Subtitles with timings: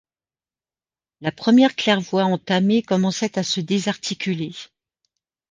[1.19, 4.53] La première claire-voie entamée commençait à se désarticuler.